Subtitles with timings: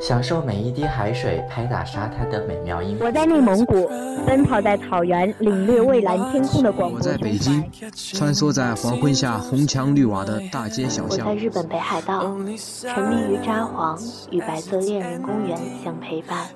[0.00, 2.98] 享受每一滴海水拍打沙滩的美妙音。
[3.00, 3.88] 我在内蒙古，
[4.26, 6.98] 奔跑在草原，领略蔚蓝天空的广阔。
[6.98, 11.26] 我在北京，穿梭在黄昏下红墙绿瓦的大街小巷。
[11.26, 16.48] 我在日本北海道，沉迷于札幌，与白色恋人公园相陪伴。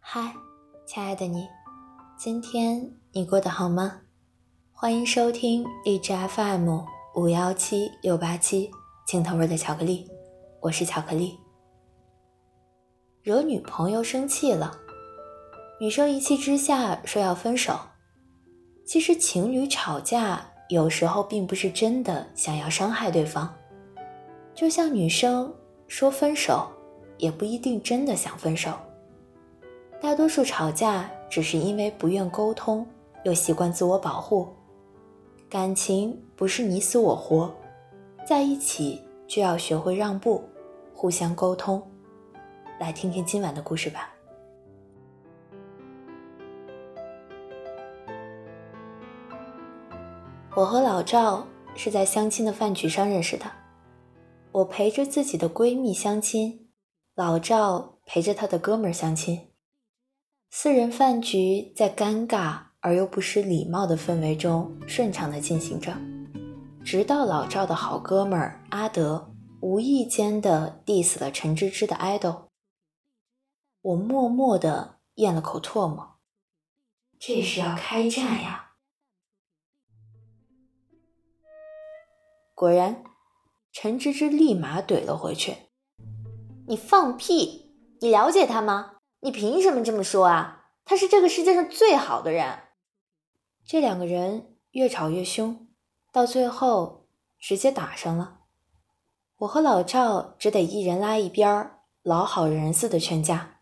[0.00, 0.51] 嗨。
[0.94, 1.48] 亲爱的你，
[2.18, 4.02] 今天你过得好吗？
[4.72, 6.80] 欢迎收听荔枝 FM
[7.14, 8.70] 五幺七六八七
[9.06, 10.06] 青头味的巧克力，
[10.60, 11.38] 我是巧克力。
[13.22, 14.78] 惹女朋友生气了，
[15.80, 17.74] 女生一气之下说要分手。
[18.84, 23.48] 其实情侣吵架有时候并不是真的想要伤害对方，
[24.54, 25.54] 就像女生
[25.88, 26.70] 说分手，
[27.16, 28.74] 也不一定真的想分手。
[30.02, 32.84] 大多数吵架只是因为不愿沟通，
[33.22, 34.48] 又习惯自我保护。
[35.48, 37.54] 感情不是你死我活，
[38.26, 40.42] 在一起就要学会让步，
[40.92, 41.80] 互相沟通。
[42.80, 44.12] 来听听今晚的故事吧。
[50.56, 53.44] 我和老赵是在相亲的饭局上认识的，
[54.50, 56.68] 我陪着自己的闺蜜相亲，
[57.14, 59.51] 老赵陪着他的哥们儿相亲。
[60.54, 65.96] 四人饭局在尴尬而又不失礼貌的氛围中顺畅地进行着，
[66.84, 72.48] 直到老赵的好哥们儿阿德无意间的 diss 了陈芝芝的 idol，，
[73.80, 76.18] 我默默地咽了口唾沫。
[77.18, 78.72] 这是要开战呀！
[82.54, 83.02] 果然，
[83.72, 85.56] 陈芝芝立马怼了回去
[86.68, 87.72] ：“你放屁！
[88.02, 90.66] 你了解他吗？”你凭什么这么说啊？
[90.84, 92.58] 他是这个世界上最好的人。
[93.64, 95.68] 这两个人越吵越凶，
[96.10, 97.06] 到最后
[97.38, 98.40] 直接打上了。
[99.38, 103.60] 我和老赵只得一人拉一边儿，老好人似的劝架。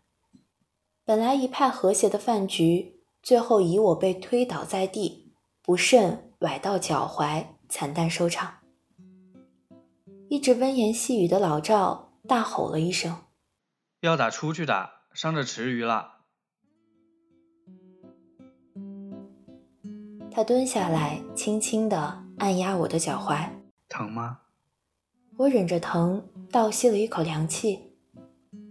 [1.05, 8.61] 本来一派和谐的饭局，最后以我被推倒在地，不慎崴到脚踝，惨淡收场。
[10.27, 13.25] 一直温言细语的老赵大吼了一声
[14.01, 16.19] ：“要打出去打！”伤着池鱼了。
[20.31, 23.49] 他蹲下来，轻轻地按压我的脚踝。
[23.89, 24.39] 疼吗？
[25.37, 27.97] 我忍着疼，倒吸了一口凉气，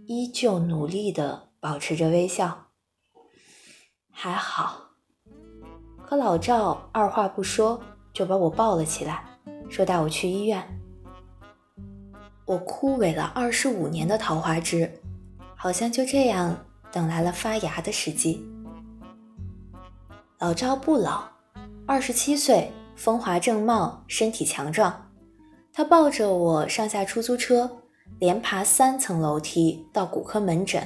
[0.07, 2.71] 依旧努力地保持着微笑。
[4.11, 4.89] 还好。
[6.03, 7.81] 可老赵二话不说
[8.11, 10.81] 就把我抱了起来，说带我去医院。
[12.45, 15.00] 我枯萎了二十五年的桃花枝。
[15.61, 16.57] 好像就这样
[16.91, 18.43] 等来了发芽的时机。
[20.39, 21.23] 老赵不老，
[21.85, 25.11] 二十七岁，风华正茂，身体强壮。
[25.71, 27.69] 他抱着我上下出租车，
[28.17, 30.81] 连爬三层楼梯到骨科门诊，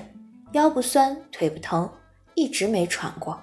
[0.51, 1.89] 腰不酸，腿不疼，
[2.33, 3.39] 一直没喘过。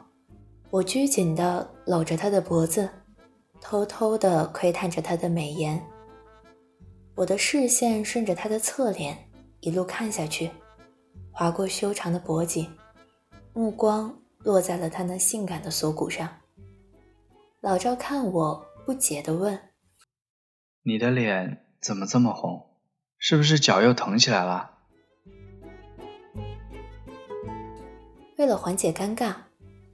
[0.68, 2.86] 我拘谨地搂着他的脖子，
[3.58, 5.82] 偷偷地窥探着他的美颜。
[7.14, 9.16] 我的视线顺着他的侧脸
[9.60, 10.50] 一路看下去。
[11.32, 12.70] 划过修长的脖颈，
[13.54, 16.28] 目光落在了他那性感的锁骨上。
[17.60, 19.58] 老赵看我，不解地问
[20.84, 22.76] ：“你的脸怎么这么红？
[23.16, 24.70] 是不是脚又疼起来了？”
[28.36, 29.34] 为了缓解尴尬，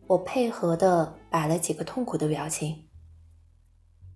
[0.06, 2.88] 我配合的摆了几个痛苦的表情。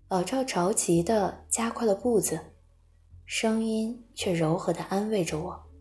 [0.09, 2.41] 老赵着急的加快了步子，
[3.25, 5.72] 声音却柔和的安慰着我。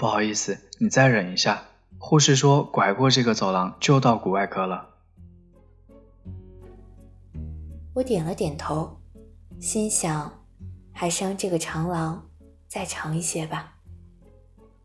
[0.00, 1.62] 不好意思，你再忍一下。
[1.98, 4.88] 护士说，拐过这个走廊就到骨外科了。
[7.92, 8.96] 我点了点头，
[9.60, 10.32] 心想，
[10.90, 12.26] 还是让这个长廊
[12.66, 13.74] 再长一些吧。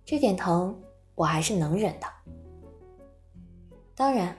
[0.04, 0.78] 这点疼
[1.16, 2.08] 我还是能忍的。
[3.96, 4.36] 当然，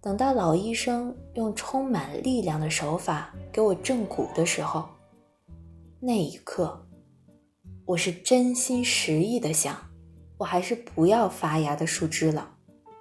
[0.00, 4.88] 等到老医生用充满力量的手法给我正骨的时候，
[6.00, 6.84] 那一刻。
[7.90, 9.76] 我是真心实意的想，
[10.38, 12.50] 我还是不要发芽的树枝了。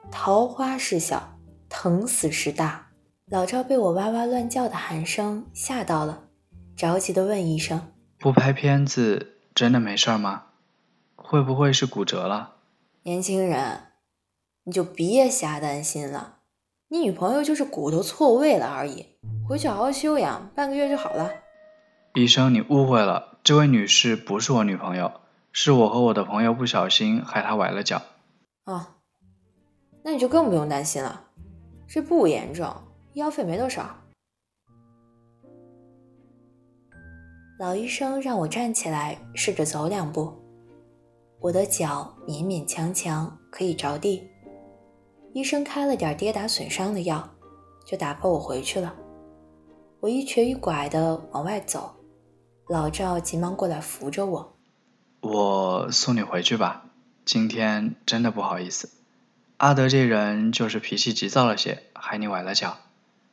[0.10, 1.38] 桃花是小，
[1.70, 2.88] 疼死是大。
[3.28, 6.24] 老赵被我哇哇乱叫的喊声吓到了，
[6.76, 10.46] 着急的问医生：“不拍片子真的没事吗？
[11.16, 12.56] 会不会是骨折了？”
[13.06, 13.92] 年轻人，
[14.64, 16.38] 你就别瞎担心了。
[16.88, 19.06] 你女朋友就是骨头错位了而已，
[19.48, 21.30] 回去好好休养，半个月就好了。
[22.16, 25.12] 医生，你误会了，这位女士不是我女朋友，
[25.52, 28.02] 是我和我的朋友不小心害她崴了脚。
[28.66, 28.98] 啊，
[30.04, 31.26] 那你就更不用担心了，
[31.88, 32.72] 这不严重，
[33.14, 33.96] 医药费没多少。
[37.58, 40.32] 老医生让我站起来，试着走两步，
[41.40, 44.30] 我的脚勉勉强强可以着地。
[45.34, 47.28] 医生开了点跌打损伤的药，
[47.86, 48.96] 就打发我回去了。
[50.00, 51.94] 我一瘸一拐的往外走，
[52.70, 54.56] 老赵急忙过来扶着我。
[55.22, 56.86] 我送你回去吧，
[57.26, 58.92] 今天真的不好意思。
[59.58, 62.78] 阿德这人就是脾气急躁了些，害你崴了脚。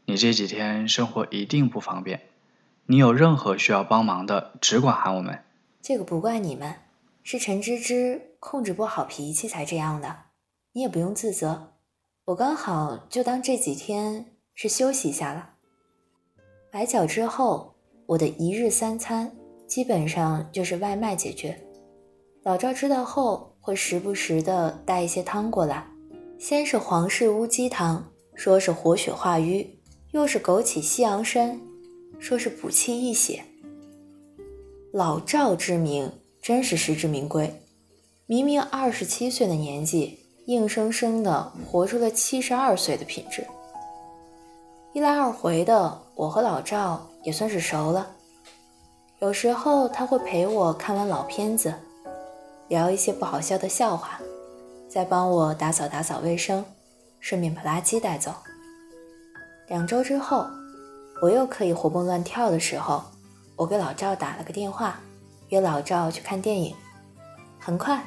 [0.07, 2.23] 你这几天生活一定不方便。
[2.87, 5.45] 你有任何需要帮忙的，只管喊我们。
[5.83, 6.75] 这个不怪你们，
[7.23, 10.17] 是陈芝芝控制不好脾气才这样的。
[10.73, 11.75] 你也不用自责，
[12.25, 15.51] 我刚好就当这几天是休息一下了。
[16.73, 17.76] 崴脚之后，
[18.07, 19.31] 我的一日三餐
[19.67, 21.59] 基本上就是外卖解决。
[22.43, 25.87] 老赵知道后，会时不时的带一些汤过来，
[26.39, 29.79] 先是黄氏乌鸡汤，说是活血化瘀，
[30.13, 31.61] 又是枸杞西洋参。
[32.19, 33.45] 说是补气益血，
[34.91, 36.11] 老赵之名
[36.41, 37.53] 真是实至名归。
[38.25, 43.47] 明明二十七岁的年纪，硬生生的活出了七十二岁的品质。
[44.97, 48.07] 一来二回的，我和老赵也算是熟了。
[49.19, 51.75] 有时候他会陪我看完老片子，
[52.69, 54.19] 聊一些不好笑的笑话，
[54.89, 56.65] 再帮我打扫打扫卫生，
[57.21, 58.33] 顺便把垃圾带走。
[59.69, 60.47] 两周之后。
[61.21, 63.03] 我又可以活蹦乱跳的时候，
[63.55, 64.99] 我给老赵打了个电话，
[65.49, 66.75] 约老赵去看电影。
[67.59, 68.03] 很快，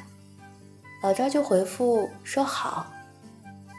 [1.03, 2.87] 老赵就回复说好，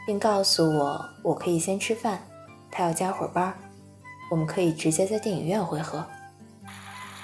[0.07, 2.21] 并告诉我我可以先吃饭，
[2.71, 3.53] 他要加会儿班，
[4.29, 6.05] 我们可以直接在电影院会合。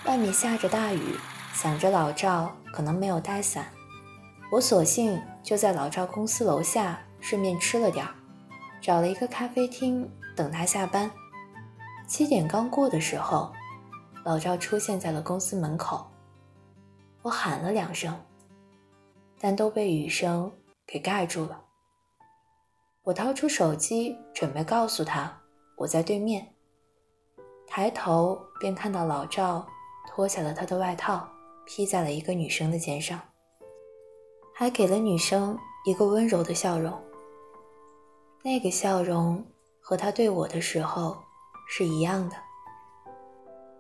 [0.06, 1.16] 外面下着大雨，
[1.54, 3.66] 想着老赵可能没有带伞，
[4.52, 8.14] 我索性就在老赵公司楼下顺便吃了点儿，
[8.82, 11.10] 找了一个咖啡厅等他下班。
[12.08, 13.52] 七点刚过的时候，
[14.24, 16.06] 老赵出现在了公司门口。
[17.22, 18.18] 我喊了两声，
[19.40, 20.50] 但都被雨声
[20.86, 21.67] 给盖住了。
[23.08, 25.34] 我掏出手机准备告诉他
[25.78, 26.46] 我在对面，
[27.66, 29.66] 抬头便看到老赵
[30.10, 31.26] 脱下了他的外套
[31.66, 33.18] 披在了一个女生的肩上，
[34.54, 37.02] 还给了女生一个温柔的笑容。
[38.44, 39.42] 那个笑容
[39.80, 41.18] 和他对我的时候。
[41.70, 42.36] 是一样的，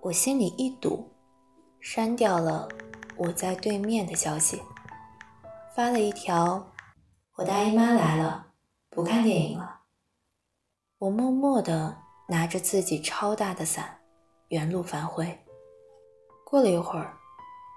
[0.01, 1.09] 我心里一堵，
[1.79, 2.67] 删掉了
[3.15, 4.61] 我在对面的消息，
[5.73, 6.69] 发了一条
[7.37, 8.46] ：“我大姨妈来了，
[8.97, 9.81] 不看电影了。”
[10.97, 11.99] 我默默地
[12.29, 13.99] 拿着自己超大的伞，
[14.47, 15.45] 原路返回。
[16.43, 17.15] 过了一会儿，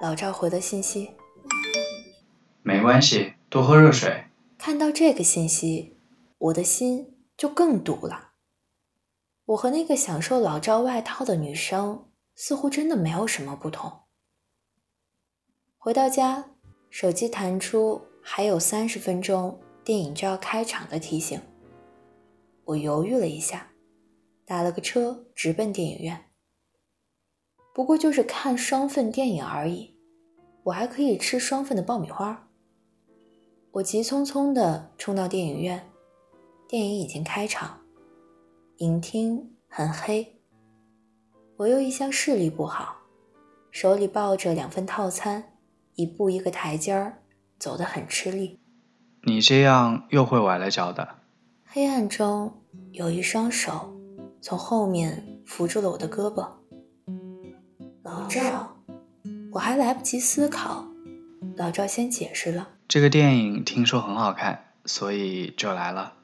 [0.00, 1.14] 老赵回的信息
[2.64, 5.98] ：“没关系，多喝热水。”看到这个信息，
[6.38, 8.30] 我的心就更堵了。
[9.44, 14.04] 我和那个享受老赵外套的女生似乎真的没有什么不同。
[15.76, 16.52] 回到家，
[16.88, 21.40] 手机弹出还有三十分钟电影就要开场的提醒。
[22.64, 23.72] 我犹豫了一下，
[24.44, 26.26] 打了个车直奔电影院。
[27.74, 29.96] 不过就是看双份电影而已，
[30.62, 32.48] 我还可以吃双份的爆米花。
[33.72, 35.90] 我急匆匆地冲到电影院，
[36.68, 37.80] 电影已经开场。
[38.76, 40.40] 影厅很黑，
[41.56, 42.96] 我又一向视力不好，
[43.72, 45.58] 手里抱着两份套餐，
[45.94, 47.24] 一步一个台阶儿，
[47.58, 48.59] 走得很吃力。
[49.22, 51.06] 你这样又会崴了脚的。
[51.66, 52.52] 黑暗中
[52.92, 53.94] 有一双手
[54.40, 56.48] 从后面扶住了我的胳膊。
[58.02, 58.76] 老赵，
[59.52, 60.86] 我还来不及思考，
[61.56, 66.14] 老赵先解释了：这个电影听说很好看，所以就来了。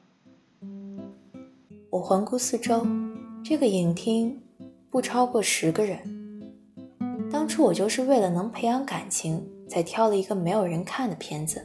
[1.91, 2.85] 我环顾四周，
[3.43, 4.41] 这个影厅
[4.89, 5.99] 不超过十个人。
[7.31, 11.63] 当初我就是为了能培养感情，才挑了一个没有人看的片子。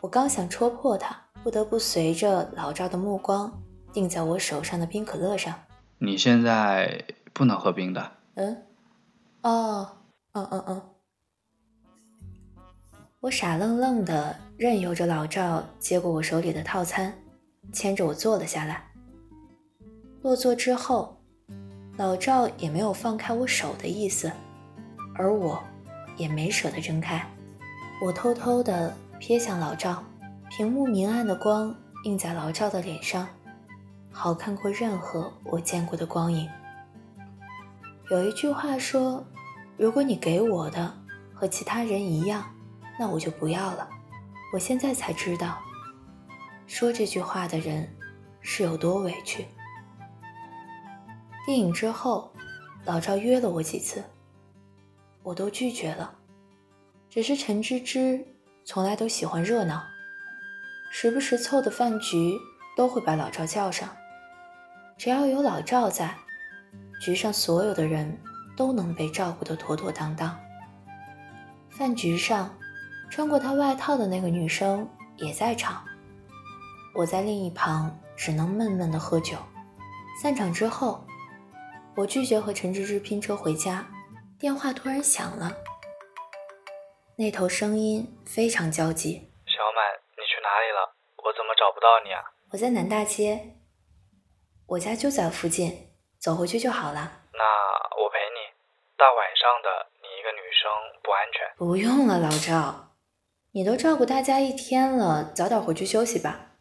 [0.00, 3.52] 我刚想戳破他，不得不随着老赵的目光
[3.92, 5.54] 定在我手上的冰可乐上。
[5.98, 8.12] 你现在不能喝冰的。
[8.34, 8.62] 嗯，
[9.42, 9.88] 哦，
[10.32, 10.82] 嗯嗯嗯。
[13.20, 17.12] 我傻愣愣的任由着老赵接过我手里的套餐。
[17.70, 18.82] 牵着我坐了下来。
[20.22, 21.20] 落座之后，
[21.98, 24.32] 老赵也没有放开我手的意思，
[25.14, 25.62] 而我
[26.16, 27.22] 也没舍得睁开。
[28.00, 30.02] 我偷偷地瞥向老赵，
[30.48, 33.28] 屏幕明暗的光映在老赵的脸上，
[34.12, 36.48] 好看过任何我见过的光影。
[38.10, 39.26] 有一句话说
[39.76, 40.96] ：“如果你给我的
[41.34, 42.44] 和其他人一样，
[42.98, 43.88] 那我就不要了。”
[44.54, 45.58] 我现在才知道，
[46.66, 47.86] 说这句话的人
[48.40, 49.46] 是有多委屈。
[51.44, 52.32] 电影之后，
[52.84, 54.02] 老赵约了我几次，
[55.22, 56.14] 我都拒绝了。
[57.10, 58.24] 只是陈芝芝
[58.68, 59.82] 从来都喜欢热闹，
[60.90, 62.38] 时不时凑的饭局
[62.76, 63.88] 都会把老赵叫上。
[64.98, 66.14] 只要有老赵在。
[67.00, 68.20] 局上所有的人
[68.58, 70.38] 都能被照顾得妥妥当当。
[71.70, 72.54] 饭局上，
[73.08, 75.82] 穿过他外套的那个女生也在场，
[76.94, 79.38] 我在另一旁只能闷闷的喝酒。
[80.20, 81.02] 散场之后，
[81.96, 83.86] 我拒绝和陈芝芝拼车回家，
[84.38, 85.50] 电话突然响了，
[87.20, 89.82] 那头声音非常焦急：“小满，
[90.14, 90.94] 你去哪里了？
[91.24, 92.22] 我怎么找不到你啊？”
[92.52, 93.56] 我在南大街，
[94.68, 95.88] 我家就在附近。
[96.20, 97.00] 走回去就好了。
[97.32, 97.42] 那
[98.00, 98.54] 我陪你。
[98.96, 100.70] 大晚上的，你一个女生
[101.02, 101.56] 不安全。
[101.56, 102.94] 不用了，老赵，
[103.50, 106.52] 你都照顾大家一天了，早点回去休息吧。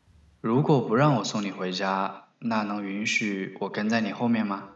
[0.42, 4.70] 如果不让我送你回家，那能允许我跟在你后面吗？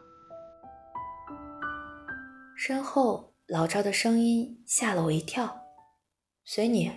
[2.56, 5.58] 身后老赵的声音吓了我一跳。
[6.44, 6.90] 随你。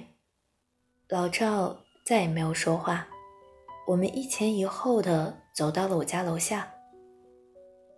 [1.07, 3.07] 老赵再也没有说话。
[3.87, 6.67] 我们一前一后的走到了我家楼下。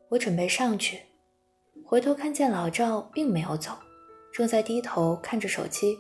[0.10, 1.04] 我准备上去，
[1.86, 3.72] 回头看见老赵并没有走，
[4.34, 5.98] 正在低头看着手机。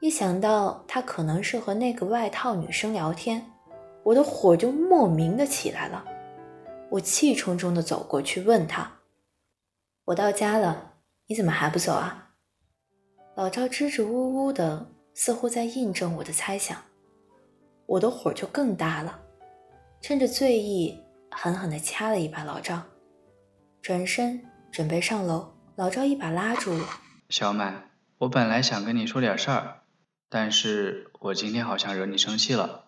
[0.00, 3.52] 一想到他可能是和那个外套女生聊天，
[4.04, 6.02] 我的火就莫名的起来了。
[6.90, 8.90] 我气冲冲的走过去问他
[10.06, 10.94] ：“我到家了，
[11.26, 12.24] 你怎么还不走啊？”
[13.38, 16.76] 老赵支支吾吾的，似乎在印证我的猜想。
[17.86, 19.20] 我的火就更大了，
[20.00, 21.00] 趁着醉意。
[21.30, 22.82] 狠狠地掐了一把老赵，
[23.80, 25.54] 转身准备上楼。
[25.76, 26.84] 老赵一把拉住我
[27.30, 29.82] ：“小满，我本来想跟你说点事儿，
[30.28, 32.86] 但是我今天好像惹你生气了。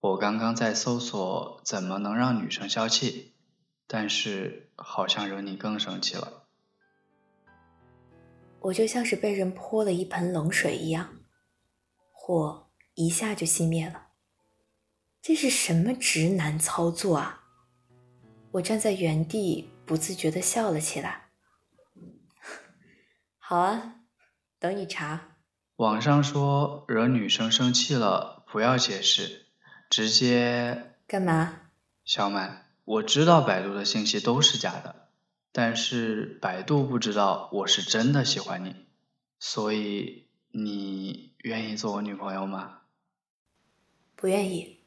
[0.00, 3.32] 我刚刚在搜索怎么能让女生消气，
[3.86, 6.34] 但是好像惹你更生气了。”
[8.60, 11.16] 我就像是被人泼了一盆冷水一样，
[12.12, 14.08] 火一下就熄灭了。
[15.22, 17.44] 这是什么直男操作啊！
[18.52, 21.28] 我站在原地，不自觉地笑了起来。
[23.38, 23.96] 好啊，
[24.58, 25.36] 等你查。
[25.76, 29.46] 网上说惹女生生气了不要解释，
[29.88, 31.70] 直接干嘛？
[32.04, 34.99] 小满，我知道百度的信息都是假的，
[35.52, 38.86] 但是百度不知道我是真的喜欢你，
[39.38, 42.82] 所以你愿意做我女朋友吗？
[44.16, 44.84] 不愿意，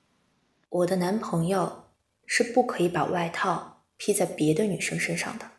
[0.70, 1.82] 我的男朋友。
[2.26, 5.52] 是不可以把外套披在别的女生身上的。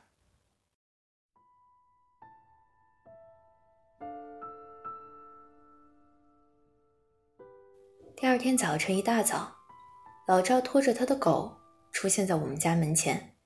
[8.16, 9.54] 第二天早晨一大早，
[10.26, 11.60] 老赵拖着他的狗
[11.92, 13.36] 出现在我们家门前。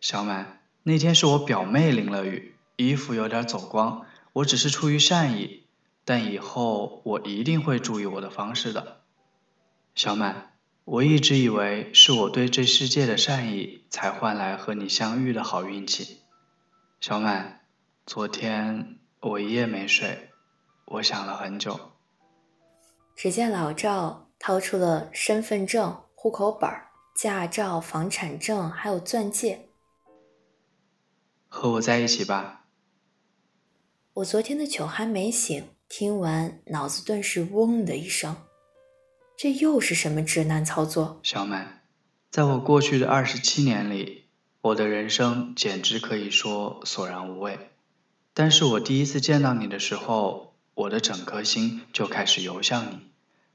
[0.00, 5.64] 小满，那天是我表妹淋了雨，衣服有点走光，我只是出于善意，
[6.04, 9.00] 但以后我一定会注意我的方式的。
[9.94, 10.50] 小满。
[10.84, 16.18] 我一直以为是我对这世界的善意，才换来和你相遇的好运气。
[17.00, 17.60] 小满，
[18.04, 20.28] 昨天我一夜没睡，
[20.84, 21.80] 我想了很久。
[23.16, 26.70] 只见老赵掏出了身份证、户口本、
[27.16, 29.63] 驾照、房产证，还有钻戒。
[31.54, 32.66] 和我在一起吧。
[34.14, 38.36] 我昨天的酒还没醒，听完脑子顿时嗡的一声。
[39.36, 41.20] 这又是什么直男操作？
[41.22, 41.84] 小满，
[42.28, 44.24] 在我过去的二十七年里，
[44.62, 47.70] 我的人生简直可以说索然无味。
[48.34, 52.98] 但是我第一次见到你的时候，我的整颗心就开始游向你，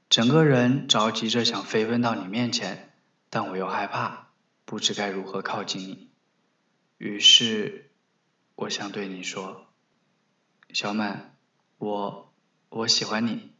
[0.08, 2.94] 整个人着急着想飞奔到你面前，
[3.28, 4.28] 但我又害怕，
[4.64, 6.08] 不知该如何靠近你。
[6.96, 7.89] 于是，
[8.60, 9.62] 我想对你说，
[10.74, 11.34] 小满，
[11.78, 12.30] 我
[12.68, 13.52] 我喜欢你。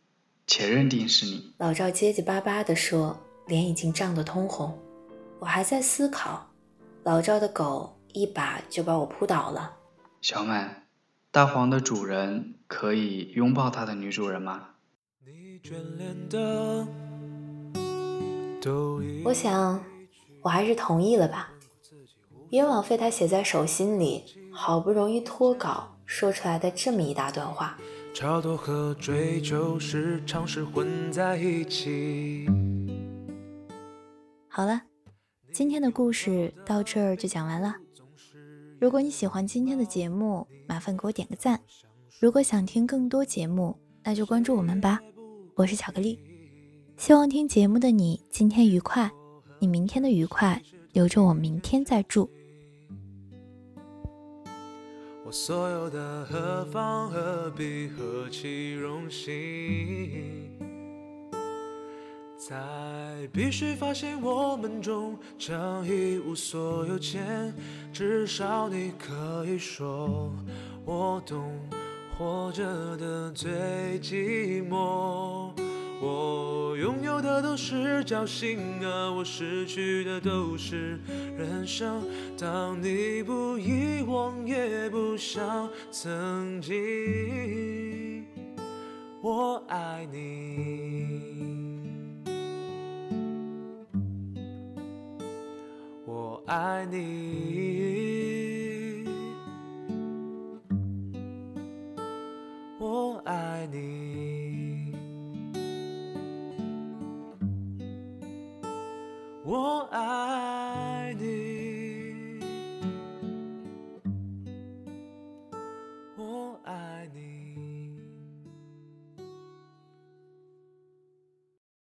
[0.46, 1.54] 且认定是你。
[1.56, 4.78] 老赵结结巴巴地说，脸已经涨得通红。
[5.38, 6.46] 我还在思考，
[7.02, 9.74] 老赵的狗一把就把我扑倒了。
[10.20, 10.86] 小满，
[11.30, 14.68] 大黄的主人可以拥抱他的女主人吗？
[19.24, 19.82] 我想，
[20.42, 21.50] 我还是同意了吧。
[22.50, 27.78] 别枉费他写在手心里，好不容易脱稿说出来的这么一大段话。
[28.12, 32.44] 超脱和追求时常是混在一起。
[34.48, 34.82] 好了，
[35.52, 37.76] 今天的故事到这儿就讲完了。
[38.80, 41.60] 如果你喜欢今天的节目，麻烦给我点个赞。
[42.18, 44.98] 如果想听更多节目，那就关注我们吧。
[45.54, 46.18] 我是巧克力，
[46.96, 49.08] 希望听节目的你今天愉快，
[49.60, 50.60] 你明天的愉快
[50.92, 52.28] 留着我明天再祝。
[55.30, 60.50] 我所有的何方何必何其荣幸，
[62.36, 67.54] 在必须发现我们中将一无所有前，
[67.92, 70.34] 至少你可以说
[70.84, 71.56] 我懂。
[72.18, 75.52] 活着的最寂寞，
[76.02, 80.98] 我拥有的都是侥幸啊，我失去的都是
[81.36, 82.02] 人生。
[82.38, 88.24] 当你不遗忘，也不想曾经，
[89.20, 91.20] 我爱你，
[96.06, 97.69] 我爱你。